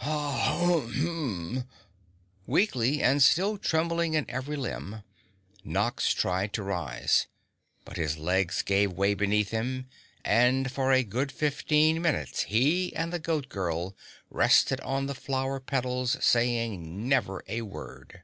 Ha 0.00 0.60
rumph!" 0.64 1.66
Weakly 2.46 3.02
and 3.02 3.20
still 3.20 3.58
trembling 3.58 4.14
in 4.14 4.26
every 4.30 4.54
limb, 4.54 5.02
Nox 5.64 6.14
tried 6.14 6.52
to 6.52 6.62
rise, 6.62 7.26
but 7.84 7.96
his 7.96 8.16
legs 8.16 8.62
gave 8.62 8.92
way 8.92 9.14
beneath 9.14 9.50
him 9.50 9.88
and 10.24 10.70
for 10.70 10.92
a 10.92 11.02
good 11.02 11.32
fifteen 11.32 12.00
minutes 12.00 12.44
he 12.44 12.94
and 12.94 13.12
the 13.12 13.18
Goat 13.18 13.48
Girl 13.48 13.96
rested 14.30 14.80
on 14.82 15.06
the 15.06 15.16
flower 15.16 15.58
petals 15.58 16.16
saying 16.24 17.08
never 17.08 17.42
a 17.48 17.62
word. 17.62 18.22